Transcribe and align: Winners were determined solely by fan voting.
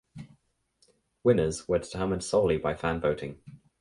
Winners 1.23 1.67
were 1.67 1.77
determined 1.77 2.23
solely 2.23 2.57
by 2.57 2.73
fan 2.73 2.99
voting. 2.99 3.37